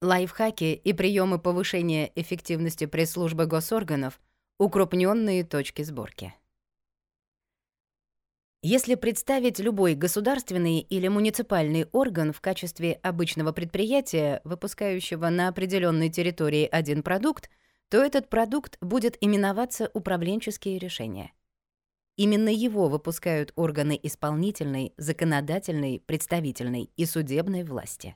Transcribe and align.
Лайфхаки 0.00 0.74
и 0.74 0.92
приемы 0.92 1.40
повышения 1.40 2.12
эффективности 2.14 2.86
пресс-службы 2.86 3.46
госорганов, 3.46 4.20
укрупненные 4.56 5.42
точки 5.42 5.82
сборки. 5.82 6.34
Если 8.62 8.94
представить 8.94 9.58
любой 9.58 9.96
государственный 9.96 10.78
или 10.78 11.08
муниципальный 11.08 11.86
орган 11.90 12.32
в 12.32 12.40
качестве 12.40 12.92
обычного 13.02 13.50
предприятия, 13.50 14.40
выпускающего 14.44 15.30
на 15.30 15.48
определенной 15.48 16.10
территории 16.10 16.68
один 16.70 17.02
продукт, 17.02 17.50
то 17.88 18.00
этот 18.00 18.28
продукт 18.28 18.78
будет 18.80 19.18
именоваться 19.20 19.90
управленческие 19.94 20.78
решения. 20.78 21.32
Именно 22.14 22.50
его 22.50 22.88
выпускают 22.88 23.52
органы 23.56 23.98
исполнительной, 24.00 24.92
законодательной, 24.96 26.00
представительной 26.06 26.88
и 26.94 27.04
судебной 27.04 27.64
власти. 27.64 28.14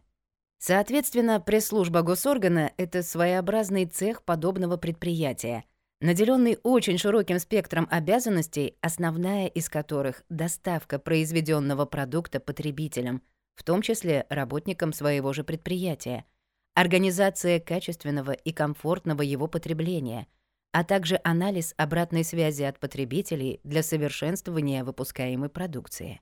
Соответственно, 0.64 1.40
пресс-служба 1.40 2.02
госоргана— 2.02 2.70
это 2.77 3.02
своеобразный 3.02 3.84
цех 3.84 4.23
подобного 4.23 4.77
предприятия, 4.77 5.64
наделенный 6.00 6.56
очень 6.62 6.98
широким 6.98 7.41
спектром 7.41 7.88
обязанностей, 7.91 8.77
основная 8.80 9.48
из 9.48 9.68
которых— 9.68 10.23
доставка 10.28 11.01
произведенного 11.01 11.84
продукта 11.84 12.38
потребителям, 12.38 13.23
в 13.56 13.64
том 13.64 13.82
числе 13.82 14.24
работникам 14.30 14.92
своего 14.92 15.32
же 15.32 15.42
предприятия, 15.42 16.27
организация 16.74 17.59
качественного 17.59 18.30
и 18.30 18.52
комфортного 18.52 19.23
его 19.23 19.48
потребления, 19.48 20.29
а 20.70 20.84
также 20.84 21.20
анализ 21.24 21.74
обратной 21.76 22.23
связи 22.23 22.62
от 22.62 22.79
потребителей 22.79 23.59
для 23.65 23.82
совершенствования 23.82 24.84
выпускаемой 24.84 25.48
продукции. 25.48 26.20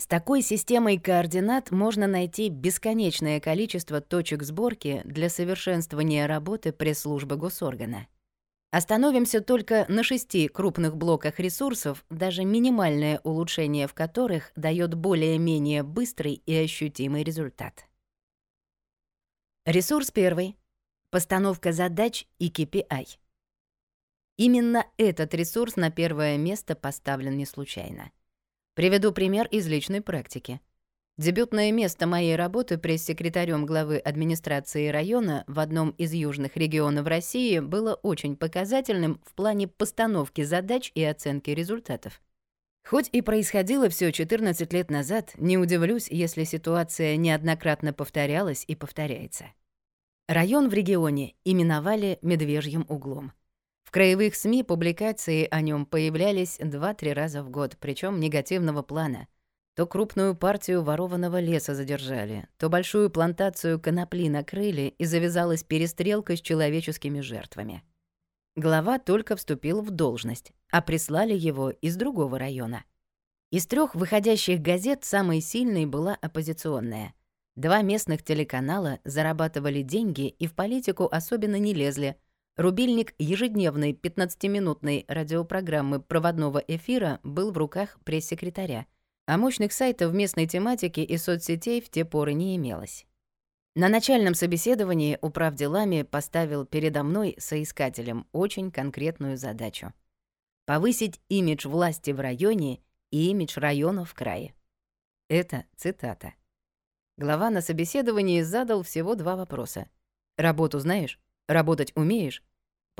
С 0.00 0.06
такой 0.06 0.40
системой 0.40 0.98
координат 0.98 1.70
можно 1.70 2.06
найти 2.06 2.48
бесконечное 2.48 3.38
количество 3.38 4.00
точек 4.00 4.42
сборки 4.44 5.02
для 5.04 5.28
совершенствования 5.28 6.26
работы 6.26 6.72
пресс-службы 6.72 7.36
госоргана. 7.36 8.06
Остановимся 8.70 9.42
только 9.42 9.84
на 9.90 10.02
шести 10.02 10.48
крупных 10.48 10.96
блоках 10.96 11.38
ресурсов, 11.38 12.06
даже 12.08 12.46
минимальное 12.46 13.20
улучшение 13.24 13.86
в 13.86 13.92
которых 13.92 14.52
дает 14.56 14.94
более-менее 14.94 15.82
быстрый 15.82 16.42
и 16.46 16.54
ощутимый 16.54 17.22
результат. 17.22 17.84
Ресурс 19.66 20.10
первый— 20.10 20.56
постановка 21.10 21.72
задач 21.72 22.26
и 22.38 22.48
KPI. 22.48 23.18
Именно 24.38 24.86
этот 24.96 25.34
ресурс 25.34 25.76
на 25.76 25.90
первое 25.90 26.38
место 26.38 26.74
поставлен 26.74 27.36
не 27.36 27.44
случайно. 27.44 28.10
Приведу 28.74 29.12
пример 29.12 29.46
из 29.50 29.66
личной 29.66 30.00
практики. 30.00 30.60
Дебютное 31.18 31.70
место 31.70 32.06
моей 32.06 32.34
работы 32.34 32.78
пресс-секретарем 32.78 33.66
главы 33.66 33.98
администрации 33.98 34.88
района 34.88 35.44
в 35.46 35.60
одном 35.60 35.90
из 35.90 36.14
южных 36.14 36.56
регионов 36.56 37.06
России 37.06 37.58
было 37.58 37.94
очень 37.94 38.36
показательным 38.36 39.20
в 39.26 39.34
плане 39.34 39.68
постановки 39.68 40.44
задач 40.44 40.92
и 40.94 41.04
оценки 41.04 41.50
результатов. 41.50 42.22
Хоть 42.88 43.10
и 43.12 43.20
происходило 43.20 43.88
все 43.90 44.12
14 44.12 44.72
лет 44.72 44.90
назад, 44.90 45.32
не 45.36 45.58
удивлюсь, 45.58 46.08
если 46.08 46.44
ситуация 46.44 47.16
неоднократно 47.16 47.92
повторялась 47.92 48.64
и 48.66 48.74
повторяется. 48.74 49.46
Район 50.26 50.68
в 50.68 50.72
регионе 50.72 51.34
именовали 51.44 52.18
«Медвежьим 52.22 52.86
углом». 52.88 53.32
В 53.90 53.92
краевых 53.92 54.36
СМИ 54.36 54.62
публикации 54.62 55.48
о 55.50 55.60
нем 55.62 55.84
появлялись 55.84 56.60
2-3 56.60 57.12
раза 57.12 57.42
в 57.42 57.50
год, 57.50 57.76
причем 57.80 58.20
негативного 58.20 58.82
плана. 58.82 59.26
То 59.74 59.84
крупную 59.84 60.36
партию 60.36 60.84
ворованного 60.84 61.40
леса 61.40 61.74
задержали, 61.74 62.46
то 62.56 62.68
большую 62.68 63.10
плантацию 63.10 63.80
конопли 63.80 64.28
накрыли 64.28 64.94
и 64.96 65.04
завязалась 65.06 65.64
перестрелка 65.64 66.36
с 66.36 66.40
человеческими 66.40 67.18
жертвами. 67.18 67.82
Глава 68.54 69.00
только 69.00 69.34
вступил 69.34 69.80
в 69.80 69.90
должность, 69.90 70.52
а 70.70 70.82
прислали 70.82 71.34
его 71.34 71.70
из 71.70 71.96
другого 71.96 72.38
района. 72.38 72.84
Из 73.50 73.66
трех 73.66 73.96
выходящих 73.96 74.62
газет 74.62 75.02
самой 75.02 75.40
сильной 75.40 75.86
была 75.86 76.16
оппозиционная. 76.22 77.12
Два 77.56 77.82
местных 77.82 78.22
телеканала 78.22 79.00
зарабатывали 79.02 79.82
деньги 79.82 80.28
и 80.28 80.46
в 80.46 80.54
политику 80.54 81.08
особенно 81.10 81.56
не 81.56 81.74
лезли— 81.74 82.14
Рубильник 82.60 83.14
ежедневной 83.18 83.92
15-минутной 83.92 85.06
радиопрограммы 85.08 85.98
проводного 85.98 86.58
эфира 86.58 87.18
был 87.22 87.52
в 87.52 87.56
руках 87.56 87.98
пресс-секретаря, 88.04 88.84
а 89.24 89.38
мощных 89.38 89.72
сайтов 89.72 90.12
местной 90.12 90.46
тематики 90.46 91.00
и 91.00 91.16
соцсетей 91.16 91.80
в 91.80 91.88
те 91.88 92.04
поры 92.04 92.34
не 92.34 92.54
имелось. 92.56 93.06
На 93.74 93.88
начальном 93.88 94.34
собеседовании 94.34 95.16
управделами 95.22 96.02
поставил 96.02 96.66
передо 96.66 97.02
мной 97.02 97.34
соискателем 97.38 98.26
очень 98.32 98.70
конкретную 98.70 99.38
задачу— 99.38 99.94
повысить 100.66 101.18
имидж 101.30 101.66
власти 101.66 102.10
в 102.10 102.20
районе 102.20 102.80
и 103.10 103.30
имидж 103.30 103.58
района 103.58 104.04
в 104.04 104.12
крае. 104.12 104.52
Это 105.30 105.64
цитата. 105.76 106.34
Глава 107.16 107.48
на 107.48 107.62
собеседовании 107.62 108.42
задал 108.42 108.82
всего 108.82 109.14
два 109.14 109.36
вопроса. 109.36 109.88
«Работу 110.36 110.78
знаешь? 110.78 111.18
Работать 111.48 111.92
умеешь? 111.96 112.44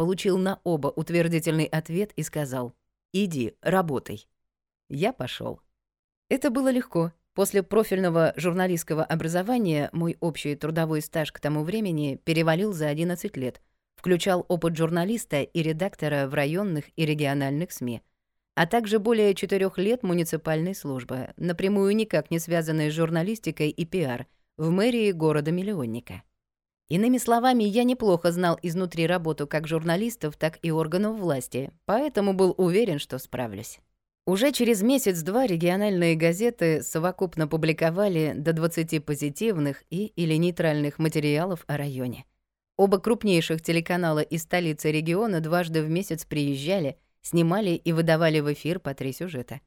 Получил 0.01 0.39
на 0.39 0.61
оба 0.65 0.89
утвердительный 0.89 1.67
ответ 1.67 2.13
и 2.17 2.23
сказал 2.23 2.73
«Иди, 3.13 3.55
работай». 3.61 4.27
Я 4.89 5.13
пошел. 5.13 5.61
Это 6.31 6.49
было 6.49 6.71
легко. 6.71 7.13
После 7.35 7.63
профильного 7.63 8.33
журналистского 8.35 9.05
образования 9.05 9.91
мой 9.93 10.17
общий 10.21 10.55
трудовой 10.55 11.03
стаж 11.03 11.33
к 11.33 11.39
тому 11.39 11.65
времени 11.65 12.19
перевалил 12.25 12.73
за 12.73 12.89
11 12.89 13.37
лет, 13.37 13.61
включал 13.95 14.47
опыт 14.49 14.75
журналиста 14.75 15.43
и 15.43 15.63
редактора 15.63 16.29
в 16.29 16.33
районных 16.33 16.87
и 16.97 17.05
региональных 17.05 17.71
СМИ, 17.71 18.01
а 18.55 18.67
также 18.67 19.01
более 19.01 19.35
четырех 19.35 19.77
лет 19.77 20.03
муниципальной 20.03 20.75
службы, 20.75 21.35
напрямую 21.37 21.95
никак 21.95 22.31
не 22.31 22.39
связанной 22.39 22.91
с 22.91 22.95
журналистикой 22.95 23.69
и 23.69 23.85
пиар, 23.85 24.27
в 24.57 24.71
мэрии 24.71 25.13
города-миллионника. 25.13 26.23
Иными 26.91 27.19
словами, 27.19 27.63
я 27.63 27.85
неплохо 27.85 28.33
знал 28.33 28.59
изнутри 28.63 29.07
работу 29.07 29.47
как 29.47 29.69
журналистов, 29.69 30.37
так 30.37 30.59
и 30.61 30.73
органов 30.73 31.21
власти, 31.21 31.71
поэтому 31.85 32.33
был 32.35 32.53
уверен, 32.59 32.99
что 32.99 33.19
справлюсь. 33.19 33.79
Уже 34.27 34.51
через 34.51 34.83
месяц-два 34.83 35.47
региональные 35.47 36.17
газеты 36.17 36.83
совокупно 36.83 37.47
публиковали 37.47 38.33
до 38.37 38.53
20 38.53 39.05
позитивных 39.05 39.85
и 39.89 40.07
или 40.07 40.35
нейтральных 40.35 40.99
материалов 40.99 41.65
о 41.69 41.77
районе. 41.77 42.27
Оба 42.77 42.99
крупнейших 42.99 43.63
телеканала 43.63 44.21
из 44.21 44.43
столицы 44.43 44.91
региона 44.91 45.41
дважды 45.41 45.83
в 45.83 45.89
месяц 45.89 46.25
приезжали, 46.25 46.99
снимали 47.23 47.71
и 47.71 47.93
выдавали 47.93 48.41
в 48.41 48.53
эфир 48.53 48.81
по 48.81 48.95
три 48.95 49.13
сюжета. 49.13 49.61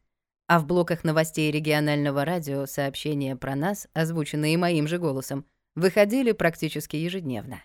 А 0.47 0.59
в 0.59 0.66
блоках 0.66 1.05
новостей 1.05 1.50
регионального 1.51 2.25
радио 2.25 2.66
сообщения 2.66 3.38
про 3.38 3.55
нас, 3.55 3.88
озвученные 3.94 4.57
моим 4.57 4.90
же 4.90 4.97
голосом, 4.97 5.45
выходили 5.75 6.31
практически 6.31 6.95
ежедневно. 6.95 7.63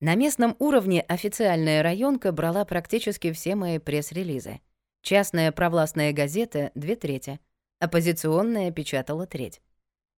На 0.00 0.14
местном 0.14 0.56
уровне 0.58 1.00
официальная 1.00 1.82
районка 1.82 2.32
брала 2.32 2.64
практически 2.64 3.32
все 3.32 3.54
мои 3.54 3.78
пресс-релизы. 3.78 4.60
Частная 5.02 5.52
провластная 5.52 6.12
газета— 6.12 6.70
две 6.74 6.96
трети, 6.96 7.40
оппозиционная 7.78 8.70
печатала 8.72 9.26
треть. 9.26 9.62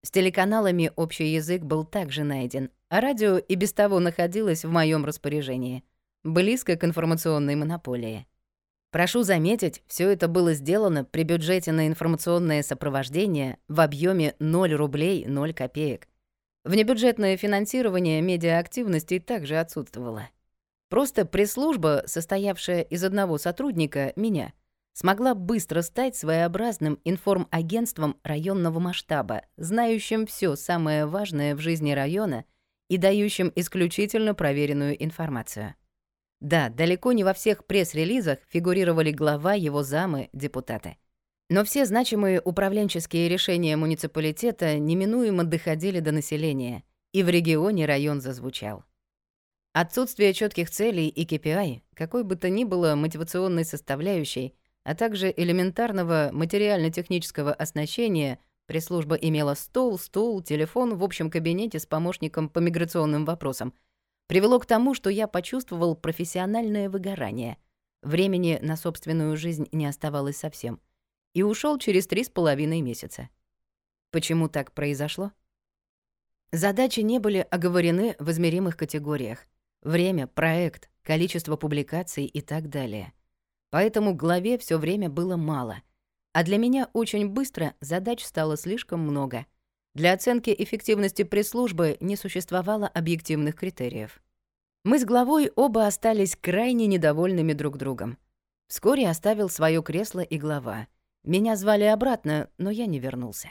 С 0.03 0.11
телеканалами 0.11 0.93
общий 0.97 1.33
язык 1.33 1.63
был 1.63 1.85
также 1.85 2.25
найден, 2.25 2.71
а 2.89 3.01
радио 3.01 3.39
и 3.39 3.55
без 3.55 3.73
того 3.73 4.01
находилось 4.01 4.65
в 4.65 4.71
моем 4.71 5.05
распоряжении, 5.05 5.85
близко 6.25 6.77
к 6.77 6.85
информационной 6.85 7.55
монополии. 7.55 8.27
Прошу 8.91 9.23
заметить, 9.23 9.83
все 9.87 10.09
это 10.09 10.29
было 10.29 10.55
сделано 10.55 11.05
при 11.05 11.23
бюджете 11.23 11.73
на 11.73 11.87
информационное 11.87 12.63
сопровождение 12.63 13.59
в 13.69 13.81
объеме 13.81 14.35
0 14.39 14.73
рублей 14.73 15.27
0 15.27 15.53
копеек— 15.53 16.09
Внебюджетное 16.69 17.39
финансирование 17.39 18.21
медиаактивностей 18.21 19.21
также 19.21 19.57
отсутствовало. 19.57 20.29
Просто 20.91 21.25
пресс-служба, 21.25 22.03
состоявшая 22.05 22.83
из 22.83 23.03
одного 23.05 23.39
сотрудника, 23.39 24.13
меня, 24.17 24.53
смогла 24.93 25.35
быстро 25.35 25.81
стать 25.81 26.15
своеобразным 26.15 27.01
информагентством 27.05 28.19
районного 28.23 28.81
масштаба, 28.81 29.47
знающим 29.57 30.27
все 30.27 30.57
самое 30.57 31.07
важное 31.07 31.57
в 31.57 31.61
жизни 31.61 31.93
района 31.93 32.45
и 32.91 32.99
дающим 32.99 33.51
исключительно 33.57 34.35
проверенную 34.35 35.03
информацию. 35.03 35.75
Да, 36.43 36.69
далеко 36.69 37.13
не 37.13 37.25
во 37.25 37.33
всех 37.33 37.65
пресс-релизах 37.65 38.41
фигурировали 38.47 39.11
глава, 39.11 39.55
его 39.55 39.83
замы, 39.83 40.29
депутаты. 40.35 40.99
Но 41.51 41.65
все 41.65 41.87
значимые 41.87 42.41
управленческие 42.41 43.29
решения 43.29 43.77
муниципалитета 43.77 44.79
неминуемо 44.79 45.45
доходили 45.45 46.01
до 46.01 46.13
населения, 46.13 46.85
и 47.13 47.23
в 47.23 47.29
регионе 47.29 47.87
район 47.87 48.21
зазвучал. 48.21 48.85
Отсутствие 49.73 50.35
четких 50.35 50.71
целей 50.71 51.09
и 51.09 51.25
KPI, 51.27 51.83
какой 51.95 52.25
бы 52.25 52.37
то 52.37 52.51
ни 52.51 52.65
было 52.65 52.95
мотивационной 52.95 53.65
составляющей, 53.65 54.55
а 54.85 54.95
также 54.95 55.33
элементарного 55.37 56.31
материально-технического 56.33 57.53
оснащения 57.53 58.39
Пресс-служба 58.69 59.15
имела 59.15 59.55
стол, 59.55 59.99
стул, 59.99 60.43
телефон 60.43 60.99
в 60.99 61.03
общем 61.03 61.31
кабинете 61.31 61.79
с 61.79 61.87
помощником 61.87 62.51
по 62.51 62.59
миграционным 62.59 63.25
вопросам. 63.25 63.73
Привело 64.27 64.59
к 64.59 64.67
тому, 64.67 64.93
что 64.93 65.09
я 65.09 65.27
почувствовал 65.27 65.97
профессиональное 65.97 66.91
выгорание. 66.91 67.57
Времени 68.03 68.59
на 68.61 68.77
собственную 68.77 69.39
жизнь 69.39 69.69
не 69.73 69.87
оставалось 69.87 70.37
совсем. 70.37 70.81
И 71.35 71.43
ушел 71.43 71.79
через 71.79 72.07
три 72.07 72.25
с 72.25 72.29
половиной 72.29 72.81
месяца. 72.81 73.29
Почему 74.11 74.49
так 74.49 74.73
произошло? 74.73 75.33
Задачи 76.51 77.01
не 77.01 77.19
были 77.19 77.47
оговорены 77.51 78.17
в 78.19 78.31
измеримых 78.31 78.77
категориях. 78.77 79.47
Время, 79.83 80.27
проект, 80.27 80.89
количество 81.03 81.57
публикаций 81.57 82.25
и 82.25 82.41
так 82.41 82.69
далее. 82.71 83.13
Поэтому 83.71 84.15
главе 84.15 84.57
все 84.59 84.79
время 84.79 85.11
было 85.11 85.37
мало. 85.37 85.83
А 86.33 86.43
для 86.43 86.57
меня 86.57 86.89
очень 86.93 87.29
быстро 87.29 87.75
задач 87.81 88.25
стало 88.25 88.57
слишком 88.57 89.01
много. 89.01 89.47
Для 89.95 90.13
оценки 90.13 90.55
эффективности 90.57 91.23
пресс-службы 91.23 91.97
не 92.01 92.17
существовало 92.17 92.87
объективных 92.87 93.57
критериев. 93.57 94.23
Мы 94.85 94.99
с 94.99 95.05
главой 95.05 95.51
оба 95.57 95.87
остались 95.87 96.37
крайне 96.37 96.87
недовольными 96.87 97.53
друг 97.53 97.77
другом. 97.77 98.17
Вскоре 98.69 99.09
оставил 99.09 99.49
свое 99.49 99.83
кресло 99.83 100.21
и 100.21 100.39
глава. 100.39 100.87
Меня 101.29 101.57
звали 101.57 101.85
обратно, 101.85 102.49
но 102.57 102.71
я 102.71 102.87
не 102.87 102.99
вернулся. 102.99 103.51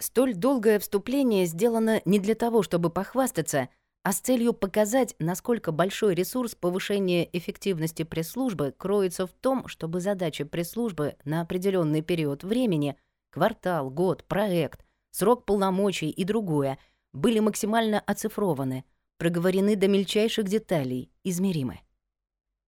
Столь 0.00 0.34
долгое 0.34 0.80
вступление 0.80 1.46
сделано 1.46 2.02
не 2.04 2.18
для 2.18 2.34
того, 2.34 2.64
чтобы 2.64 2.90
похвастаться, 2.90 3.68
а 4.02 4.12
с 4.12 4.18
целью 4.18 4.52
показать, 4.52 5.14
насколько 5.20 5.70
большой 5.70 6.16
ресурс 6.16 6.56
повышения 6.56 7.28
эффективности 7.32 8.02
пресс-службы 8.02 8.74
кроется 8.76 9.28
в 9.28 9.32
том, 9.34 9.68
чтобы 9.68 10.00
задачи 10.00 10.42
пресс-службы 10.42 11.14
на 11.24 11.42
определенный 11.42 12.02
период 12.02 12.42
времени— 12.42 12.96
квартал, 13.30 13.88
год, 13.88 14.24
проект, 14.24 14.84
срок 15.12 15.44
полномочий 15.44 16.10
и 16.10 16.24
другое— 16.24 16.76
были 17.12 17.38
максимально 17.38 18.00
оцифрованы, 18.00 18.84
проговорены 19.16 19.76
до 19.76 19.86
мельчайших 19.86 20.48
деталей, 20.48 21.08
измеримы. 21.22 21.85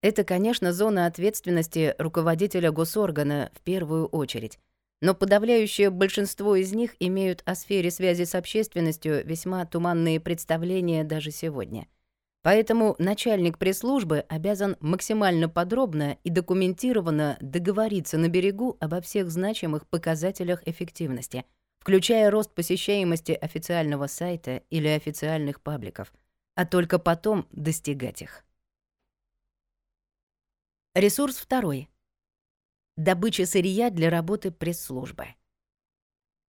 Это, 0.00 0.22
конечно, 0.22 0.72
зона 0.72 1.06
ответственности 1.06 1.94
руководителя 1.98 2.70
госоргана 2.70 3.50
в 3.54 3.60
первую 3.62 4.06
очередь, 4.06 4.58
но 5.00 5.14
подавляющее 5.14 5.90
большинство 5.90 6.54
из 6.54 6.72
них 6.72 6.94
имеют 7.00 7.42
о 7.46 7.54
сфере 7.54 7.90
связи 7.90 8.24
с 8.24 8.34
общественностью 8.34 9.26
весьма 9.26 9.64
туманные 9.66 10.20
представления 10.20 11.02
даже 11.02 11.32
сегодня. 11.32 11.88
Поэтому 12.42 12.94
начальник 13.00 13.58
пресс-службы 13.58 14.24
обязан 14.28 14.76
максимально 14.80 15.48
подробно 15.48 16.16
и 16.22 16.30
документированно 16.30 17.36
договориться 17.40 18.16
на 18.16 18.28
берегу 18.28 18.76
обо 18.78 19.00
всех 19.00 19.30
значимых 19.30 19.88
показателях 19.88 20.62
эффективности, 20.64 21.44
включая 21.80 22.30
рост 22.30 22.54
посещаемости 22.54 23.32
официального 23.32 24.06
сайта 24.06 24.62
или 24.70 24.86
официальных 24.86 25.60
пабликов, 25.60 26.12
а 26.54 26.64
только 26.64 27.00
потом 27.00 27.46
достигать 27.50 28.22
их. 28.22 28.44
Ресурс 30.94 31.36
второй— 31.36 31.90
добыча 32.96 33.44
сырья 33.44 33.90
для 33.90 34.08
работы 34.08 34.50
пресс-службы. 34.50 35.26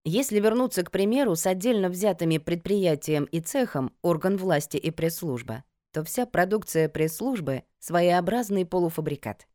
Если 0.02 0.40
вернуться, 0.40 0.82
к 0.82 0.90
примеру, 0.90 1.36
с 1.36 1.46
отдельно 1.46 1.90
взятыми 1.90 2.38
предприятием 2.38 3.24
и 3.24 3.40
цехом, 3.40 3.94
орган 4.00 4.38
власти 4.38 4.78
и 4.78 4.90
пресс-служба, 4.90 5.62
то 5.92 6.02
вся 6.04 6.24
продукция 6.24 6.88
пресс-службы— 6.88 7.64
своеобразный 7.80 8.64
полуфабрикат. 8.64 9.46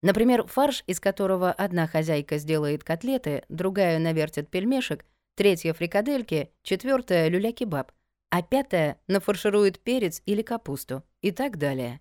Например, 0.00 0.46
фарш, 0.46 0.84
из 0.86 1.00
которого 1.00 1.52
одна 1.52 1.88
хозяйка 1.88 2.38
сделает 2.38 2.84
котлеты, 2.84 3.42
другая 3.48 3.98
навертит 3.98 4.48
пельмешек, 4.48 5.04
третья— 5.34 5.72
фрикадельки, 5.74 6.52
четвертая— 6.62 7.28
люля-кебаб, 7.28 7.90
а 8.30 8.42
пятая 8.42 9.00
нафарширует 9.08 9.80
перец 9.80 10.22
или 10.24 10.42
капусту 10.42 11.02
и 11.20 11.32
так 11.32 11.58
далее. 11.58 12.00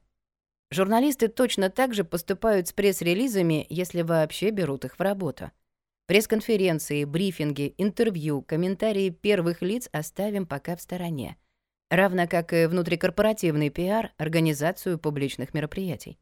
Журналисты 0.72 1.30
точно 1.30 1.70
так 1.70 1.94
же 1.96 2.04
поступают 2.04 2.68
с 2.68 2.74
пресс-релизами, 2.74 3.66
если 3.70 4.04
вообще 4.04 4.52
берут 4.52 4.86
их 4.86 5.00
в 5.00 5.02
работу. 5.02 5.52
Пресс-конференции, 6.06 7.06
брифинги, 7.06 7.74
интервью, 7.78 8.42
комментарии 8.44 9.10
первых 9.10 9.62
лиц 9.62 9.90
оставим 9.92 10.46
пока 10.46 10.76
в 10.76 10.82
стороне. 10.82 11.38
Равно 11.90 12.28
как 12.28 12.54
и 12.54 12.68
внутрикорпоративный 12.68 13.70
пиар, 13.70 14.12
организацию 14.18 15.00
публичных 15.00 15.56
мероприятий. 15.56 16.20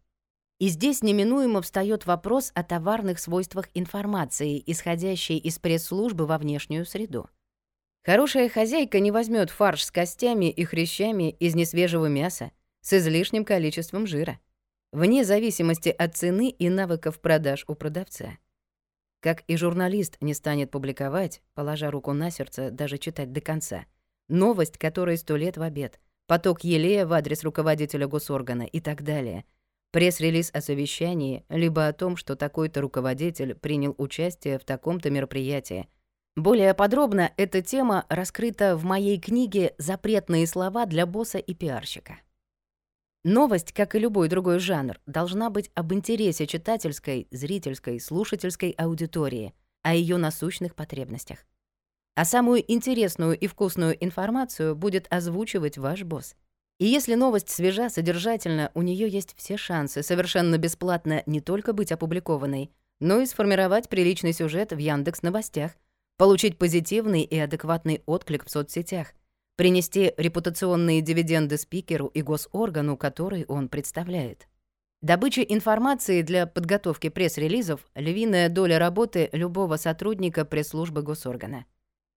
И 0.60 0.70
здесь 0.70 1.04
неминуемо 1.04 1.62
встает 1.62 2.06
вопрос 2.06 2.52
о 2.56 2.64
товарных 2.64 3.20
свойствах 3.20 3.70
информации, 3.74 4.64
исходящей 4.66 5.38
из 5.38 5.60
пресс-службы 5.60 6.26
во 6.26 6.38
внешнюю 6.38 6.86
среду. 6.86 7.30
Хорошая 8.04 8.48
хозяйка 8.48 9.02
не 9.02 9.12
возьмет 9.12 9.50
фарш 9.50 9.84
с 9.84 9.92
костями 9.92 10.50
и 10.50 10.64
хрящами 10.64 11.32
из 11.32 11.54
несвежего 11.54 12.06
мяса, 12.06 12.52
с 12.82 12.94
излишним 12.94 13.46
количеством 13.46 14.08
жира, 14.08 14.40
вне 14.92 15.24
зависимости 15.24 15.90
от 15.90 16.16
цены 16.16 16.50
и 16.50 16.70
навыков 16.70 17.20
продаж 17.20 17.66
у 17.68 17.76
продавца. 17.76 18.38
Как 19.20 19.44
и 19.48 19.58
журналист 19.58 20.18
не 20.22 20.34
станет 20.34 20.72
публиковать, 20.72 21.42
положа 21.54 21.90
руку 21.90 22.14
на 22.14 22.30
сердце, 22.30 22.72
даже 22.72 22.98
читать 22.98 23.34
до 23.34 23.42
конца, 23.42 23.86
новость, 24.30 24.78
которой 24.78 25.18
сто 25.18 25.36
лет 25.36 25.58
в 25.58 25.62
обед, 25.62 26.00
поток 26.28 26.64
елея 26.64 27.06
в 27.06 27.14
адрес 27.14 27.44
руководителя 27.44 28.08
госоргана 28.08 28.64
и 28.64 28.80
так 28.80 29.04
далее, 29.04 29.46
пресс-релиз 29.92 30.52
о 30.54 30.62
совещании, 30.62 31.44
либо 31.50 31.88
о 31.88 31.94
том, 31.94 32.18
что 32.18 32.36
такой-то 32.36 32.82
руководитель 32.82 33.56
принял 33.56 33.96
участие 33.98 34.60
в 34.60 34.66
таком-то 34.66 35.10
мероприятии. 35.10 35.88
Более 36.36 36.76
подробно 36.76 37.32
эта 37.38 37.64
тема 37.64 38.06
раскрыта 38.10 38.78
в 38.78 38.84
моей 38.84 39.20
книге 39.20 39.74
«Запретные 39.80 40.46
слова 40.46 40.86
для 40.86 41.08
босса 41.08 41.40
и 41.40 41.56
пиарщика». 41.56 42.20
Новость, 43.24 43.74
как 43.74 43.96
и 43.96 44.00
любой 44.00 44.30
другой 44.30 44.60
жанр, 44.60 45.00
должна 45.06 45.50
быть 45.50 45.72
об 45.74 45.94
интересе 45.94 46.48
читательской, 46.48 47.28
зрительской, 47.32 48.00
слушательской 48.00 48.72
аудитории, 48.72 49.54
о 49.82 49.94
ее 49.94 50.18
насущных 50.18 50.76
потребностях. 50.76 51.40
А 52.16 52.26
самую 52.26 52.64
интересную 52.72 53.38
и 53.38 53.48
вкусную 53.48 54.04
информацию 54.04 54.76
будет 54.76 55.08
озвучивать 55.10 55.78
ваш 55.78 56.04
босс. 56.04 56.36
И 56.80 56.86
если 56.86 57.16
новость 57.16 57.50
свежа, 57.50 57.90
содержательна, 57.90 58.72
у 58.74 58.82
нее 58.82 59.08
есть 59.08 59.36
все 59.38 59.58
шансы 59.58 60.04
совершенно 60.04 60.58
бесплатно 60.58 61.24
не 61.26 61.42
только 61.42 61.74
быть 61.74 61.92
опубликованной, 61.92 62.72
но 63.00 63.20
и 63.20 63.26
сформировать 63.26 63.90
приличный 63.90 64.34
сюжет 64.34 64.74
в 64.74 64.78
Яндекс 64.78 65.22
Новостях, 65.22 65.72
получить 66.18 66.58
позитивный 66.58 67.24
и 67.24 67.38
адекватный 67.38 68.04
отклик 68.06 68.46
в 68.46 68.50
соцсетях, 68.50 69.14
принести 69.58 70.14
репутационные 70.16 71.02
дивиденды 71.02 71.58
спикеру 71.58 72.08
и 72.08 72.22
госоргану, 72.22 72.96
который 72.96 73.44
он 73.46 73.68
представляет. 73.68 74.48
Добыча 75.02 75.42
информации 75.42 76.22
для 76.22 76.48
подготовки 76.48 77.10
пресс-релизов— 77.10 77.82
львиная 77.96 78.50
доля 78.50 78.80
работы 78.80 79.30
любого 79.32 79.78
сотрудника 79.78 80.46
пресс-службы 80.46 81.02
госоргана. 81.02 81.66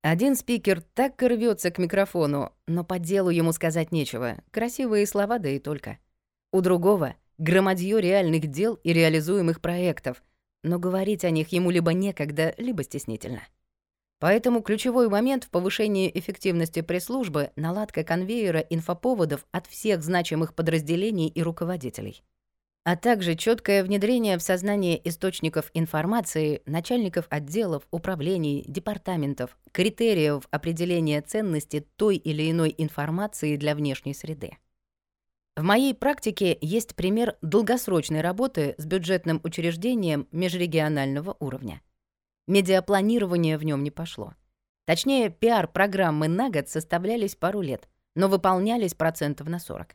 Один 0.03 0.37
спикер 0.37 0.81
так 0.81 1.21
рвется 1.21 1.71
к 1.71 1.79
микрофону, 1.79 2.53
но 2.67 2.85
по 2.85 2.99
делу 2.99 3.31
ему 3.31 3.53
сказать 3.53 3.91
нечего, 3.91 4.37
красивые 4.51 5.07
слова 5.07 5.39
да 5.39 5.49
и 5.49 5.59
только. 5.59 5.99
У 6.53 6.61
другого— 6.61 7.17
громадье 7.39 8.01
реальных 8.01 8.47
дел 8.47 8.75
и 8.83 8.93
реализуемых 8.93 9.61
проектов, 9.61 10.23
но 10.63 10.79
говорить 10.79 11.25
о 11.25 11.31
них 11.31 11.49
ему 11.53 11.71
либо 11.71 11.93
некогда, 11.93 12.55
либо 12.59 12.83
стеснительно. 12.83 13.43
Поэтому 14.21 14.61
ключевой 14.61 15.09
момент 15.09 15.45
в 15.45 15.51
повышении 15.51 16.11
эффективности 16.13 16.83
пресс-службы— 16.83 17.53
наладка 17.57 18.05
конвейера 18.05 18.61
инфоповодов 18.61 19.47
от 19.51 19.67
всех 19.67 20.03
значимых 20.03 20.55
подразделений 20.55 21.29
и 21.29 21.43
руководителей. 21.43 22.23
А 22.85 22.97
также 22.97 23.35
четкое 23.35 23.83
внедрение 23.83 24.37
в 24.37 24.43
сознание 24.43 25.01
источников 25.09 25.71
информации, 25.73 26.63
начальников 26.67 27.27
отделов, 27.31 27.87
управлений, 27.91 28.63
департаментов, 28.69 29.57
критериев 29.73 30.47
определения 30.51 31.23
ценности 31.23 31.87
той 31.97 32.17
или 32.17 32.51
иной 32.51 32.75
информации 32.77 33.57
для 33.57 33.75
внешней 33.75 34.13
среды. 34.13 34.59
В 35.57 35.63
моей 35.63 35.95
практике 35.95 36.59
есть 36.61 36.95
пример 36.95 37.37
долгосрочной 37.41 38.21
работы 38.21 38.75
с 38.77 38.85
бюджетным 38.85 39.41
учреждением 39.45 40.29
межрегионального 40.31 41.37
уровня— 41.41 41.81
Медиапланирование 42.51 43.57
в 43.59 43.63
нем 43.63 43.85
не 43.85 43.93
пошло. 43.93 44.35
Точнее, 44.85 45.31
пиар-программы 45.31 46.27
на 46.27 46.51
год 46.51 46.69
составлялись 46.69 47.37
пару 47.37 47.61
лет, 47.61 47.89
но 48.17 48.27
выполнялись 48.27 48.95
процентов 48.95 49.47
на 49.47 49.61
40. 49.61 49.95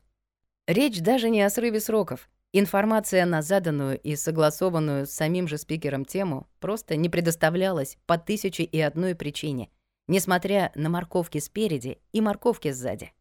Речь 0.68 1.02
даже 1.02 1.30
не 1.30 1.42
о 1.42 1.50
срыве 1.50 1.82
сроков. 1.82 2.30
Информация 2.54 3.26
на 3.26 3.42
заданную 3.42 4.00
и 4.00 4.16
согласованную 4.16 5.06
с 5.06 5.12
самим 5.12 5.50
же 5.50 5.58
спикером 5.58 6.06
тему 6.06 6.48
просто 6.62 6.96
не 6.96 7.10
предоставлялась 7.10 7.98
по 8.06 8.18
тысяче 8.18 8.64
и 8.64 8.80
одной 8.80 9.16
причине, 9.16 9.70
несмотря 10.08 10.72
на 10.76 10.88
морковки 10.88 11.40
спереди 11.40 12.00
и 12.14 12.22
морковки 12.22 12.72
сзади. 12.72 13.12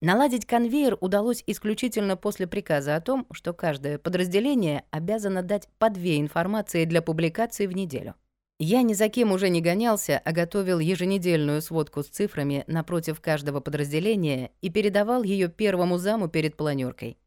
Наладить 0.00 0.46
конвейер 0.46 0.96
удалось 1.00 1.42
исключительно 1.48 2.16
после 2.16 2.46
приказа 2.46 2.94
о 2.94 3.00
том, 3.00 3.26
что 3.32 3.52
каждое 3.52 3.98
подразделение 3.98 4.84
обязано 4.92 5.42
дать 5.42 5.68
по 5.80 5.90
две 5.90 6.20
информации 6.20 6.84
для 6.84 7.02
публикации 7.02 7.66
в 7.66 7.74
неделю— 7.74 8.14
Я 8.58 8.82
ни 8.82 8.94
за 8.94 9.10
кем 9.10 9.32
уже 9.32 9.50
не 9.50 9.60
гонялся, 9.60 10.18
а 10.24 10.32
готовил 10.32 10.78
еженедельную 10.78 11.60
сводку 11.60 12.02
с 12.02 12.08
цифрами 12.08 12.64
напротив 12.66 13.20
каждого 13.20 13.60
подразделения 13.60 14.50
и 14.62 14.70
передавал 14.70 15.22
ее 15.22 15.48
первому 15.48 15.98
заму 15.98 16.28
перед 16.28 16.56
планеркой. 16.56 17.18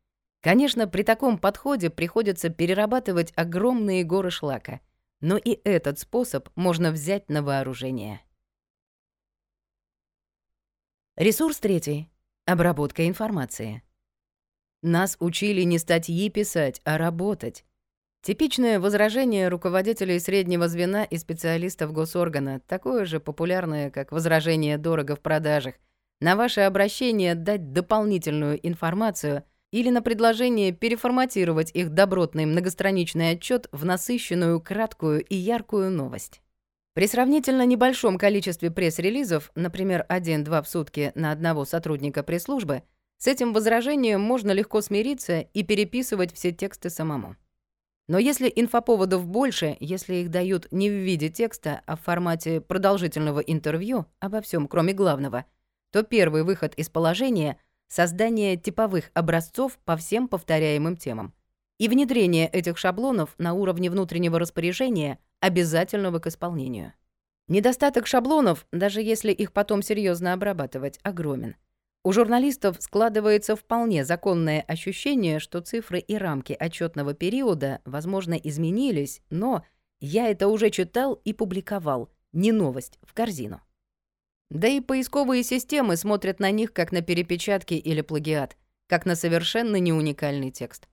Конечно, 0.41 0.87
при 0.87 1.03
таком 1.03 1.37
подходе 1.37 1.91
приходится 1.91 2.49
перерабатывать 2.49 3.31
огромные 3.35 4.03
горы 4.03 4.31
шлака, 4.31 4.79
но 5.21 5.37
и 5.37 5.59
этот 5.63 5.99
способ 5.99 6.49
можно 6.55 6.91
взять 6.91 7.29
на 7.29 7.43
вооружение. 7.43 8.21
Ресурс 11.15 11.59
третий. 11.59 12.09
Обработка 12.45 13.07
информации. 13.07 13.83
Нас 14.81 15.17
учили 15.19 15.61
не 15.61 15.77
статьи 15.77 16.29
писать, 16.29 16.81
а 16.85 16.97
работать. 16.97 17.65
Типичное 18.21 18.81
возражение 18.81 19.47
руководителей 19.47 20.19
среднего 20.19 20.67
звена 20.67 21.05
и 21.05 21.17
специалистов 21.17 21.93
госоргана, 21.93 22.59
такое 22.67 23.05
же 23.05 23.21
популярное, 23.21 23.91
как 23.91 24.11
возражение 24.11 24.77
дорого 24.77 25.15
в 25.15 25.21
продажах, 25.21 25.75
на 26.19 26.35
ваше 26.35 26.61
обращение 26.61 27.33
дать 27.33 27.71
дополнительную 27.71 28.59
информацию 28.67 29.43
или 29.71 29.89
на 29.89 30.01
предложение 30.01 30.73
переформатировать 30.73 31.71
их 31.73 31.91
добротный 31.91 32.45
многостраничный 32.45 33.31
отчет 33.31 33.69
в 33.71 33.85
насыщенную, 33.85 34.59
краткую 34.59 35.23
и 35.23 35.35
яркую 35.35 35.89
новость. 35.89 36.41
При 36.95 37.07
сравнительно 37.07 37.65
небольшом 37.65 38.17
количестве 38.17 38.69
пресс-релизов, 38.69 39.49
например, 39.55 40.05
1-2 40.09 40.63
в 40.63 40.67
сутки 40.67 41.13
на 41.15 41.31
одного 41.31 41.63
сотрудника 41.63 42.23
пресс-службы, 42.23 42.83
с 43.17 43.27
этим 43.27 43.53
возражением 43.53 44.19
можно 44.19 44.51
легко 44.51 44.81
смириться 44.81 45.39
и 45.39 45.63
переписывать 45.63 46.33
все 46.33 46.51
тексты 46.51 46.89
самому. 46.89 47.37
Но 48.09 48.17
если 48.17 48.51
инфоповодов 48.53 49.27
больше, 49.27 49.77
если 49.79 50.15
их 50.15 50.31
дают 50.31 50.67
не 50.71 50.89
в 50.89 50.93
виде 50.93 51.29
текста, 51.29 51.81
а 51.85 51.95
в 51.95 52.01
формате 52.01 52.59
продолжительного 52.59 53.39
интервью 53.39 54.07
обо 54.19 54.41
всем, 54.41 54.67
кроме 54.67 54.93
главного, 54.93 55.45
то 55.91 56.01
первый 56.01 56.41
выход 56.41 56.73
из 56.73 56.89
положения— 56.89 57.59
создание 57.87 58.57
типовых 58.57 59.11
образцов 59.13 59.77
по 59.85 59.95
всем 59.95 60.27
повторяемым 60.27 60.97
темам 60.97 61.35
и 61.77 61.87
внедрение 61.87 62.47
этих 62.47 62.79
шаблонов 62.79 63.35
на 63.37 63.53
уровне 63.53 63.91
внутреннего 63.91 64.39
распоряжения, 64.39 65.19
обязательного 65.39 66.17
к 66.17 66.25
исполнению. 66.25 66.93
Недостаток 67.47 68.07
шаблонов, 68.07 68.65
даже 68.71 69.03
если 69.03 69.31
их 69.31 69.53
потом 69.53 69.83
серьезно 69.83 70.33
обрабатывать, 70.33 70.99
огромен. 71.03 71.57
У 72.03 72.13
журналистов 72.13 72.77
складывается 72.79 73.55
вполне 73.55 74.05
законное 74.05 74.61
ощущение, 74.61 75.39
что 75.39 75.59
цифры 75.59 75.99
и 75.99 76.15
рамки 76.15 76.55
отчетного 76.57 77.13
периода, 77.13 77.81
возможно, 77.83 78.35
изменились, 78.35 79.21
но 79.29 79.65
я 79.99 80.29
это 80.29 80.47
уже 80.47 80.69
читал 80.69 81.15
и 81.25 81.33
публиковал, 81.33 82.09
не 82.31 82.53
новость, 82.53 82.99
в 83.03 83.13
корзину. 83.13 83.61
Да 84.49 84.67
и 84.67 84.79
поисковые 84.79 85.43
системы 85.43 85.97
смотрят 85.97 86.39
на 86.39 86.51
них 86.51 86.73
как 86.73 86.91
на 86.91 87.01
перепечатки 87.01 87.73
или 87.73 88.01
плагиат, 88.01 88.57
как 88.87 89.05
на 89.05 89.15
совершенно 89.15 89.75
не 89.75 89.91
уникальный 89.91 90.51
текст. 90.51 90.87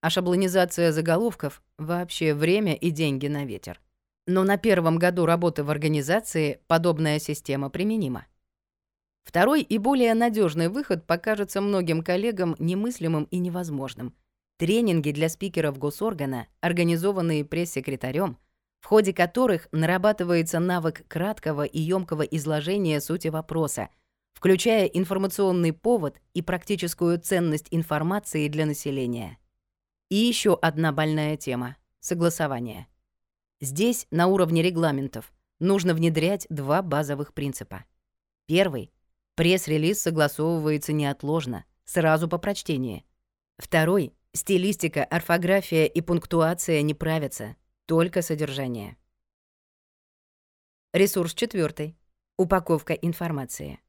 А 0.00 0.10
шаблонизация 0.10 0.92
заголовков— 0.92 1.62
вообще 1.78 2.34
время 2.34 2.74
и 2.74 2.90
деньги 2.90 3.26
на 3.26 3.44
ветер. 3.44 3.80
Но 4.26 4.44
на 4.44 4.56
первом 4.56 4.98
году 4.98 5.26
работы 5.26 5.64
в 5.64 5.70
организации 5.70 6.60
подобная 6.68 7.18
система 7.18 7.68
применима. 7.68 8.26
Второй 9.26 9.62
и 9.62 9.76
более 9.78 10.14
надежный 10.14 10.68
выход 10.68 11.04
покажется 11.04 11.60
многим 11.60 12.02
коллегам 12.02 12.54
немыслимым 12.60 13.24
и 13.24 13.38
невозможным. 13.38 14.14
Тренинги 14.56 15.10
для 15.10 15.28
спикеров 15.28 15.78
госоргана, 15.78 16.46
организованные 16.60 17.44
пресс-секретарем, 17.44 18.38
в 18.80 18.86
ходе 18.86 19.12
которых 19.12 19.66
нарабатывается 19.72 20.60
навык 20.60 21.04
краткого 21.08 21.64
и 21.64 21.80
ёмкого 21.80 22.22
изложения 22.22 23.00
сути 23.00 23.26
вопроса, 23.26 23.88
включая 24.32 24.86
информационный 24.86 25.72
повод 25.72 26.20
и 26.32 26.40
практическую 26.40 27.20
ценность 27.20 27.66
информации 27.72 28.46
для 28.46 28.64
населения. 28.64 29.38
И 30.08 30.14
еще 30.14 30.54
одна 30.54 30.92
больная 30.92 31.36
тема— 31.36 31.76
согласование. 31.98 32.86
Здесь, 33.60 34.06
на 34.12 34.28
уровне 34.28 34.62
регламентов, 34.62 35.32
нужно 35.58 35.94
внедрять 35.94 36.46
два 36.48 36.80
базовых 36.80 37.34
принципа. 37.34 37.84
Первый— 38.46 38.92
пресс-релиз 39.36 40.02
согласовывается 40.02 40.92
неотложно, 40.92 41.64
сразу 41.84 42.28
по 42.28 42.38
прочтении. 42.38 43.04
Второй— 43.58 44.12
стилистика, 44.32 45.04
орфография 45.04 45.84
и 45.84 46.00
пунктуация 46.00 46.82
не 46.82 46.94
правятся, 46.94 47.54
только 47.84 48.22
содержание. 48.22 48.96
Ресурс 50.92 51.34
четвертый. 51.34 51.96
Упаковка 52.38 52.94
информации. 52.94 53.80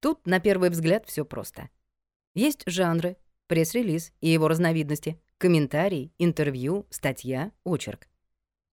Тут, 0.00 0.26
на 0.26 0.40
первый 0.40 0.70
взгляд, 0.70 1.06
все 1.06 1.24
просто. 1.24 1.68
Есть 2.34 2.62
жанры, 2.66 3.16
пресс-релиз 3.46 4.12
и 4.20 4.28
его 4.28 4.48
разновидности, 4.48 5.20
комментарий, 5.38 6.12
интервью, 6.18 6.86
статья, 6.90 7.52
очерк. 7.64 8.08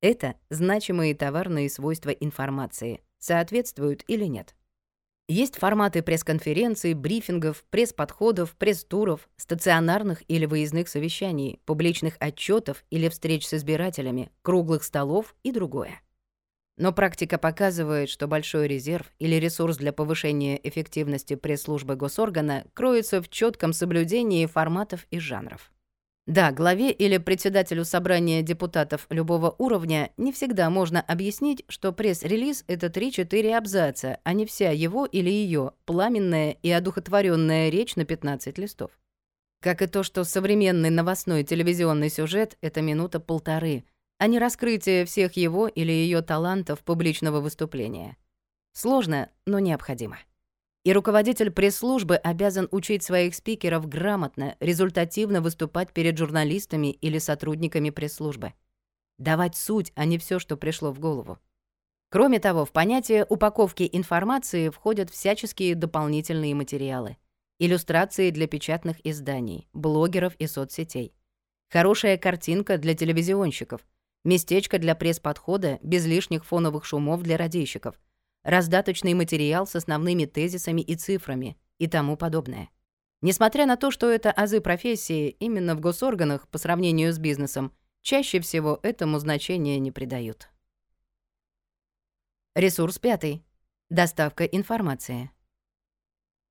Это 0.02 0.36
значимые 0.50 1.14
товарные 1.14 1.70
свойства 1.70 2.10
информации, 2.10 3.02
соответствуют 3.18 4.04
или 4.08 4.26
нет. 4.26 4.56
Есть 5.32 5.58
форматы 5.58 6.02
пресс-конференций, 6.02 6.96
брифингов, 6.96 7.64
пресс-подходов, 7.70 8.56
пресс-туров, 8.56 9.30
стационарных 9.38 10.24
или 10.28 10.48
выездных 10.48 10.90
совещаний, 10.90 11.60
публичных 11.66 12.16
отчетов 12.20 12.84
или 12.90 13.10
встреч 13.10 13.46
с 13.46 13.54
избирателями, 13.54 14.32
круглых 14.42 14.84
столов 14.84 15.36
и 15.44 15.52
другое. 15.52 16.02
Но 16.78 16.94
практика 16.94 17.38
показывает, 17.38 18.10
что 18.10 18.26
большой 18.26 18.68
резерв 18.68 19.06
или 19.20 19.36
ресурс 19.36 19.78
для 19.78 19.94
повышения 19.94 20.60
эффективности 20.64 21.36
пресс-службы 21.36 21.96
госоргана 21.96 22.66
кроется 22.74 23.22
в 23.22 23.30
четком 23.30 23.72
соблюдении 23.72 24.48
форматов 24.48 25.06
и 25.12 25.20
жанров. 25.20 25.72
Да, 26.30 26.52
главе 26.52 26.92
или 26.92 27.18
председателю 27.18 27.84
собрания 27.86 28.44
депутатов 28.44 29.08
любого 29.10 29.56
уровня 29.58 30.12
не 30.16 30.32
всегда 30.32 30.70
можно 30.70 31.02
объяснить, 31.02 31.66
что 31.68 31.92
пресс-релиз— 31.92 32.66
это 32.68 32.86
3-4 32.86 33.58
абзаца, 33.58 34.20
а 34.24 34.34
не 34.34 34.46
вся 34.46 34.70
его 34.70 35.08
или 35.08 35.32
ее 35.32 35.72
пламенная 35.86 36.52
и 36.52 36.70
одухотворенная 36.70 37.70
речь 37.70 37.96
на 37.96 38.06
15 38.06 38.60
листов. 38.60 38.92
Как 39.60 39.82
и 39.82 39.88
то, 39.88 40.04
что 40.04 40.24
современный 40.24 40.92
новостной 40.92 41.44
телевизионный 41.44 42.12
сюжет— 42.12 42.60
это 42.62 42.84
минута-полторы, 42.84 43.84
а 44.20 44.28
не 44.28 44.38
раскрытие 44.38 45.06
всех 45.06 45.36
его 45.36 45.68
или 45.68 45.92
ее 45.92 46.22
талантов 46.22 46.82
публичного 46.82 47.42
выступления. 47.42 48.18
Сложно, 48.74 49.32
но 49.48 49.58
необходимо. 49.58 50.20
И 50.86 50.94
руководитель 50.94 51.52
пресс-службы 51.52 52.16
обязан 52.16 52.70
учить 52.72 53.04
своих 53.04 53.36
спикеров 53.36 53.90
грамотно, 53.90 54.56
результативно 54.62 55.42
выступать 55.42 55.92
перед 55.92 56.18
журналистами 56.18 56.92
или 56.92 57.18
сотрудниками 57.18 57.90
пресс-службы. 57.90 58.54
Давать 59.18 59.58
суть, 59.58 59.92
а 59.96 60.06
не 60.06 60.18
все, 60.18 60.40
что 60.40 60.56
пришло 60.56 60.92
в 60.94 61.00
голову. 61.00 61.38
Кроме 62.10 62.40
того, 62.40 62.64
в 62.64 62.72
понятие 62.72 63.26
упаковки 63.28 63.88
информации 63.92 64.70
входят 64.70 65.10
всяческие 65.10 65.76
дополнительные 65.76 66.56
материалы. 66.56 67.18
Иллюстрации 67.60 68.32
для 68.32 68.48
печатных 68.48 69.06
изданий, 69.06 69.68
блогеров 69.74 70.34
и 70.36 70.48
соцсетей. 70.48 71.14
Хорошая 71.70 72.18
картинка 72.18 72.78
для 72.78 72.96
телевизионщиков. 72.96 73.86
Местечко 74.24 74.80
для 74.80 74.96
пресс-подхода 74.96 75.78
без 75.84 76.06
лишних 76.06 76.46
фоновых 76.46 76.86
шумов 76.86 77.22
для 77.22 77.36
радийщиков— 77.36 78.00
раздаточный 78.44 79.14
материал 79.14 79.68
с 79.68 79.76
основными 79.76 80.26
тезисами 80.26 80.82
и 80.82 80.96
цифрами 80.96 81.58
и 81.78 81.88
тому 81.88 82.18
подобное. 82.18 82.70
Несмотря 83.22 83.66
на 83.66 83.76
то, 83.76 83.92
что 83.92 84.10
это 84.10 84.32
азы 84.32 84.62
профессии, 84.62 85.30
именно 85.30 85.76
в 85.76 85.82
госорганах 85.82 86.48
по 86.48 86.58
сравнению 86.58 87.12
с 87.12 87.20
бизнесом 87.20 87.74
чаще 88.02 88.40
всего 88.40 88.80
этому 88.82 89.20
значения 89.20 89.78
не 89.80 89.92
придают. 89.92 90.50
Ресурс 92.56 92.98
пятый. 92.98 93.44
Доставка 93.90 94.46
информации. 94.46 95.32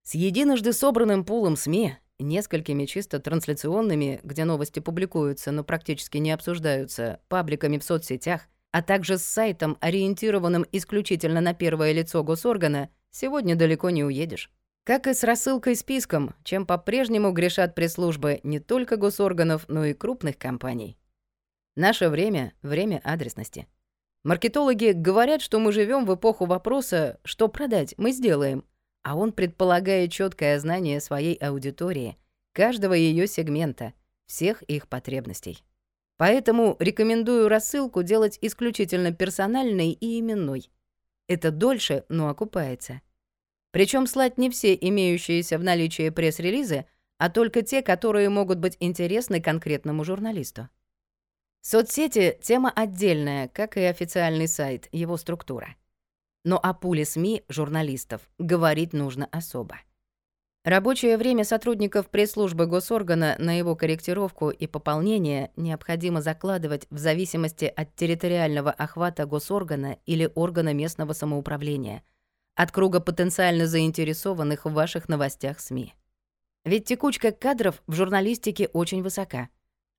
С 0.02 0.14
единожды 0.14 0.72
собранным 0.72 1.24
пулом 1.24 1.56
СМИ, 1.56 1.96
несколькими 2.18 2.84
чисто 2.84 3.20
трансляционными, 3.20 4.20
где 4.24 4.44
новости 4.44 4.80
публикуются, 4.80 5.52
но 5.52 5.64
практически 5.64 6.18
не 6.18 6.32
обсуждаются, 6.32 7.20
пабликами 7.28 7.78
в 7.78 7.84
соцсетях— 7.84 8.48
а 8.72 8.82
также 8.82 9.18
с 9.18 9.22
сайтом, 9.22 9.76
ориентированным 9.80 10.64
исключительно 10.72 11.40
на 11.40 11.54
первое 11.54 11.92
лицо 11.92 12.22
госоргана, 12.22 12.90
сегодня 13.10 13.56
далеко 13.56 13.90
не 13.90 14.04
уедешь. 14.04 14.50
Как 14.84 15.06
и 15.06 15.14
с 15.14 15.22
рассылкой 15.24 15.76
списком, 15.76 16.34
чем 16.44 16.66
по-прежнему 16.66 17.32
грешат 17.32 17.74
пресс-службы 17.74 18.40
не 18.42 18.58
только 18.58 18.96
госорганов, 18.96 19.66
но 19.68 19.84
и 19.84 19.92
крупных 19.92 20.38
компаний. 20.38 20.98
Наше 21.76 22.08
время— 22.08 22.54
время 22.62 23.00
адресности. 23.04 23.68
Маркетологи 24.24 24.92
говорят, 24.92 25.42
что 25.42 25.60
мы 25.60 25.72
живем 25.72 26.04
в 26.04 26.14
эпоху 26.14 26.46
вопроса 26.46 27.20
«что 27.24 27.48
продать, 27.48 27.94
мы 27.98 28.12
сделаем», 28.12 28.64
а 29.02 29.16
он 29.16 29.32
предполагает 29.32 30.10
четкое 30.10 30.58
знание 30.58 31.00
своей 31.00 31.34
аудитории, 31.36 32.16
каждого 32.52 32.94
ее 32.94 33.26
сегмента, 33.26 33.92
всех 34.26 34.62
их 34.62 34.88
потребностей. 34.88 35.62
Поэтому 36.18 36.76
рекомендую 36.80 37.48
рассылку 37.48 38.02
делать 38.02 38.38
исключительно 38.42 39.12
персональной 39.12 39.92
и 39.92 40.20
именной. 40.20 40.68
Это 41.28 41.52
дольше, 41.52 42.04
но 42.08 42.28
окупается. 42.28 43.00
Причем 43.70 44.06
слать 44.06 44.36
не 44.36 44.50
все 44.50 44.74
имеющиеся 44.74 45.58
в 45.58 45.62
наличии 45.62 46.10
пресс-релизы, 46.10 46.86
а 47.18 47.30
только 47.30 47.62
те, 47.62 47.82
которые 47.82 48.28
могут 48.30 48.58
быть 48.58 48.76
интересны 48.80 49.40
конкретному 49.40 50.04
журналисту. 50.04 50.68
Соцсети— 51.60 52.36
тема 52.42 52.72
отдельная, 52.74 53.48
как 53.48 53.76
и 53.76 53.82
официальный 53.82 54.48
сайт, 54.48 54.88
его 54.90 55.16
структура. 55.16 55.76
Но 56.44 56.58
о 56.58 56.74
пуле 56.74 57.04
СМИ 57.04 57.44
журналистов 57.48 58.22
говорить 58.38 58.92
нужно 58.92 59.26
особо. 59.30 59.78
Рабочее 60.64 61.16
время 61.16 61.44
сотрудников 61.44 62.10
пресс-службы 62.10 62.66
госоргана 62.66 63.36
на 63.38 63.56
его 63.56 63.76
корректировку 63.76 64.50
и 64.50 64.66
пополнение 64.66 65.52
необходимо 65.56 66.20
закладывать 66.20 66.86
в 66.90 66.98
зависимости 66.98 67.64
от 67.64 67.94
территориального 67.94 68.72
охвата 68.72 69.24
госоргана 69.24 69.98
или 70.04 70.30
органа 70.34 70.74
местного 70.74 71.12
самоуправления, 71.12 72.02
от 72.56 72.72
круга 72.72 73.00
потенциально 73.00 73.66
заинтересованных 73.66 74.64
в 74.64 74.72
ваших 74.72 75.08
новостях 75.08 75.60
СМИ. 75.60 75.94
Ведь 76.64 76.86
текучка 76.86 77.30
кадров 77.30 77.80
в 77.86 77.94
журналистике 77.94 78.68
очень 78.72 79.02
высока, 79.02 79.48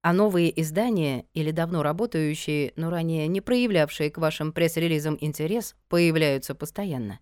а 0.01 0.11
новые 0.11 0.61
издания 0.61 1.25
или 1.33 1.51
давно 1.51 1.83
работающие, 1.83 2.73
но 2.75 2.89
ранее 2.89 3.27
не 3.27 3.39
проявлявшие 3.39 4.11
к 4.11 4.17
вашим 4.17 4.51
пресс-релизам 4.51 5.17
интерес, 5.19 5.75
появляются 5.87 6.53
постоянно. 6.53 7.19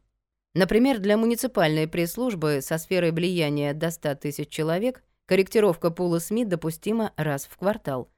Например, 0.58 0.98
для 0.98 1.18
муниципальной 1.18 1.88
пресс-службы 1.88 2.62
со 2.64 2.80
сферой 2.80 3.12
влияния 3.12 3.76
до 3.76 3.92
100 3.92 4.16
тысяч 4.16 4.50
человек 4.50 5.04
корректировка 5.28 5.92
пула 5.92 6.18
СМИ 6.18 6.46
допустима 6.46 7.14
раз 7.16 7.46
в 7.46 7.56
квартал. 7.58 8.10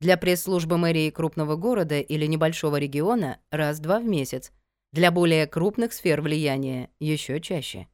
Для 0.00 0.16
пресс-службы 0.16 0.78
мэрии 0.78 1.10
крупного 1.10 1.56
города 1.56 2.00
или 2.00 2.24
небольшого 2.24 2.78
региона— 2.78 3.40
раз-два 3.50 4.00
в 4.00 4.06
месяц. 4.06 4.52
Для 4.92 5.10
более 5.10 5.46
крупных 5.46 5.92
сфер 5.92 6.22
влияния— 6.22 6.88
еще 6.98 7.42
чаще. 7.42 7.88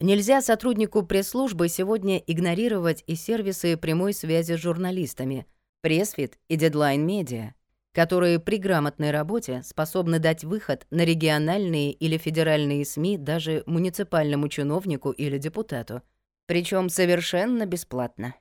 Нельзя 0.00 0.42
сотруднику 0.42 1.02
пресс-службы 1.02 1.68
сегодня 1.70 2.18
игнорировать 2.18 3.04
и 3.06 3.14
сервисы 3.14 3.78
прямой 3.78 4.12
связи 4.12 4.54
с 4.54 4.60
журналистами, 4.60 5.46
пресс-фит 5.80 6.38
и 6.48 6.56
дедлайн-медиа 6.56 7.54
которые 7.92 8.38
при 8.38 8.58
грамотной 8.58 9.10
работе 9.10 9.62
способны 9.62 10.18
дать 10.18 10.44
выход 10.44 10.86
на 10.90 11.04
региональные 11.04 11.92
или 11.92 12.16
федеральные 12.16 12.84
СМИ 12.84 13.18
даже 13.18 13.62
муниципальному 13.66 14.48
чиновнику 14.48 15.10
или 15.10 15.38
депутату, 15.38 16.02
причем 16.46 16.88
совершенно 16.88 17.66
бесплатно. 17.66 18.34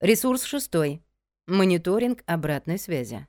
Ресурс 0.00 0.44
шестой. 0.44 1.02
Мониторинг 1.46 2.22
обратной 2.26 2.78
связи. 2.78 3.26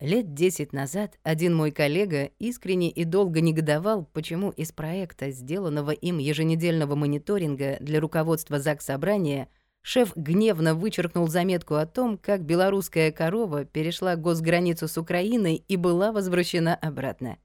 Лет 0.00 0.32
10 0.32 0.72
назад 0.72 1.18
один 1.24 1.56
мой 1.56 1.72
коллега 1.72 2.30
искренне 2.38 2.88
и 2.88 3.04
долго 3.04 3.40
негодовал, 3.40 4.04
почему 4.06 4.50
из 4.50 4.70
проекта, 4.70 5.30
сделанного 5.30 5.90
им 5.90 6.18
еженедельного 6.18 6.94
мониторинга 6.94 7.78
для 7.80 8.00
руководства 8.00 8.60
ЗАГС 8.60 8.84
Собрания, 8.84 9.48
Шеф 9.90 10.12
гневно 10.16 10.74
вычеркнул 10.74 11.28
заметку 11.28 11.76
о 11.76 11.86
том, 11.86 12.18
как 12.18 12.44
белорусская 12.44 13.10
корова 13.10 13.64
перешла 13.64 14.16
госграницу 14.16 14.86
с 14.86 14.98
Украиной 14.98 15.64
и 15.66 15.76
была 15.76 16.12
возвращена 16.12 16.74
обратно. 16.74 17.38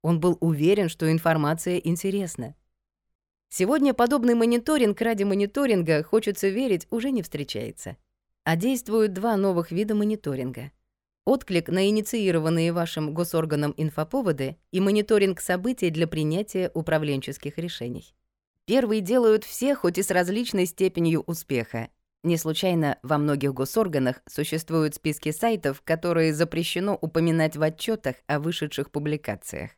Он 0.00 0.20
был 0.20 0.38
уверен, 0.38 0.88
что 0.88 1.10
информация 1.10 1.78
интересна. 1.78 2.54
Сегодня 3.48 3.94
подобный 3.94 4.36
мониторинг 4.36 5.00
ради 5.00 5.24
мониторинга, 5.24 6.04
хочется 6.04 6.50
верить, 6.50 6.86
уже 6.90 7.10
не 7.10 7.20
встречается. 7.20 7.96
А 8.44 8.54
действуют 8.54 9.12
два 9.12 9.36
новых 9.36 9.72
вида 9.72 9.96
мониторинга. 9.96 10.70
Отклик 11.24 11.68
на 11.68 11.88
инициированные 11.88 12.72
вашим 12.72 13.12
госорганом 13.12 13.74
инфоповоды 13.76 14.56
и 14.70 14.78
мониторинг 14.78 15.40
событий 15.40 15.90
для 15.90 16.06
принятия 16.06 16.70
управленческих 16.74 17.58
решений. 17.58 18.14
Первые 18.66 19.00
делают 19.00 19.44
все, 19.44 19.74
хоть 19.74 19.98
и 19.98 20.02
с 20.02 20.10
различной 20.10 20.66
степенью 20.66 21.22
успеха. 21.26 21.88
Не 22.22 22.36
случайно 22.36 22.98
во 23.02 23.18
многих 23.18 23.52
госорганах 23.52 24.22
существуют 24.28 24.94
списки 24.94 25.32
сайтов, 25.32 25.82
которые 25.82 26.32
запрещено 26.32 26.94
упоминать 26.94 27.56
в 27.56 27.62
отчетах 27.62 28.16
о 28.28 28.38
вышедших 28.38 28.92
публикациях. 28.92 29.72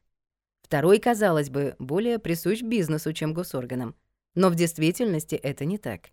Второй, 0.62 0.98
казалось 0.98 1.48
бы, 1.48 1.76
более 1.78 2.18
присущ 2.18 2.60
бизнесу, 2.60 3.12
чем 3.14 3.32
госорганам. 3.32 3.94
Но 4.34 4.50
в 4.50 4.56
действительности 4.56 5.34
это 5.36 5.64
не 5.64 5.78
так. 5.78 6.10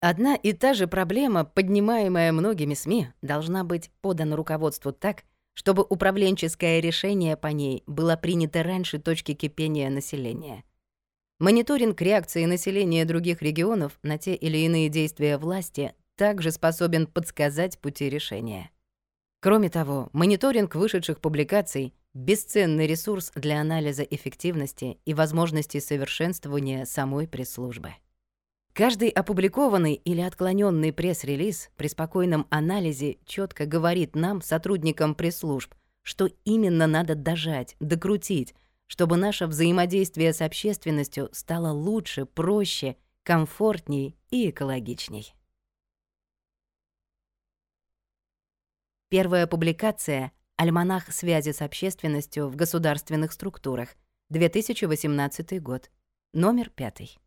Одна 0.00 0.34
и 0.34 0.52
та 0.52 0.74
же 0.74 0.86
проблема, 0.86 1.44
поднимаемая 1.44 2.32
многими 2.32 2.74
СМИ, 2.74 3.08
должна 3.22 3.64
быть 3.64 3.90
подана 4.00 4.36
руководству 4.36 4.92
так, 4.92 5.24
чтобы 5.54 5.84
управленческое 5.88 6.80
решение 6.80 7.36
по 7.36 7.48
ней 7.48 7.82
было 7.86 8.16
принято 8.16 8.62
раньше 8.62 8.98
точки 8.98 9.34
кипения 9.34 9.90
населения. 9.90 10.64
Мониторинг 11.38 12.02
реакции 12.02 12.44
населения 12.46 13.04
других 13.04 13.42
регионов 13.42 14.00
на 14.02 14.18
те 14.18 14.34
или 14.34 14.58
иные 14.58 14.88
действия 14.88 15.38
власти 15.38 15.94
также 16.16 16.50
способен 16.50 17.06
подсказать 17.06 17.78
пути 17.78 18.10
решения. 18.10 18.70
Кроме 19.40 19.70
того, 19.70 20.10
мониторинг 20.12 20.74
вышедших 20.74 21.20
публикаций— 21.20 21.94
бесценный 22.14 22.88
ресурс 22.88 23.30
для 23.36 23.60
анализа 23.60 24.02
эффективности 24.02 24.98
и 25.04 25.14
возможностей 25.14 25.78
совершенствования 25.78 26.84
самой 26.84 27.28
пресс-службы. 27.28 27.90
Каждый 28.72 29.08
опубликованный 29.10 29.94
или 29.94 30.20
отклоненный 30.20 30.92
пресс-релиз 30.92 31.70
при 31.76 31.86
спокойном 31.86 32.48
анализе 32.50 33.18
четко 33.26 33.64
говорит 33.64 34.16
нам, 34.16 34.42
сотрудникам 34.42 35.14
пресс-служб, 35.14 35.72
что 36.02 36.28
именно 36.44 36.88
надо 36.88 37.14
дожать, 37.14 37.76
докрутить, 37.78 38.56
чтобы 38.88 39.16
наше 39.16 39.46
взаимодействие 39.46 40.32
с 40.32 40.42
общественностью 40.42 41.28
стало 41.32 41.70
лучше, 41.70 42.26
проще, 42.26 42.96
комфортней 43.22 44.16
и 44.30 44.50
экологичней. 44.50 45.34
Первая 49.10 49.46
публикация 49.46 50.32
«Альманах 50.56 51.12
связи 51.12 51.52
с 51.52 51.62
общественностью 51.62 52.48
в 52.48 52.56
государственных 52.56 53.32
структурах», 53.32 53.90
2018 54.30 55.62
год, 55.62 55.90
номер 56.32 56.68
пятый. 56.68 57.18